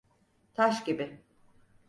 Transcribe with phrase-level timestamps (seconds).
[0.53, 1.21] Taş gibi.